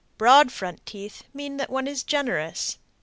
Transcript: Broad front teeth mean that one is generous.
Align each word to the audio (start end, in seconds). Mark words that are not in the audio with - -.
Broad 0.17 0.51
front 0.51 0.83
teeth 0.87 1.25
mean 1.31 1.57
that 1.57 1.69
one 1.69 1.85
is 1.85 2.01
generous. 2.01 2.79